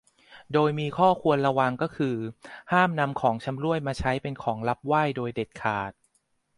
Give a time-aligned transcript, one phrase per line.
[0.53, 2.15] โดยมีข้อควรระวังก็คือ
[2.71, 5.91] ห้ามนำของชำร่วยมาใช้เป็นของรับไหว้โดยเด็ดขาด